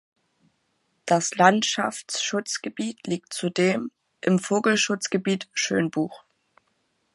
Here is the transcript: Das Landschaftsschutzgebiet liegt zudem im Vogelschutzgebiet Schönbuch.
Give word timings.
Das 1.05 1.35
Landschaftsschutzgebiet 1.35 3.05
liegt 3.05 3.33
zudem 3.35 3.91
im 4.21 4.39
Vogelschutzgebiet 4.39 5.47
Schönbuch. 5.53 6.23